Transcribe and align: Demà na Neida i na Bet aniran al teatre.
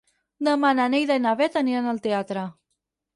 Demà 0.45 0.69
na 0.79 0.87
Neida 0.93 1.17
i 1.19 1.21
na 1.25 1.33
Bet 1.41 1.57
aniran 1.61 1.91
al 1.91 1.99
teatre. 2.07 2.47